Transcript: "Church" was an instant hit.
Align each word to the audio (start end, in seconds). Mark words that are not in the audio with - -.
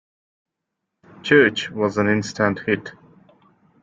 "Church" 1.21 1.69
was 1.69 1.99
an 1.99 2.07
instant 2.07 2.57
hit. 2.65 2.93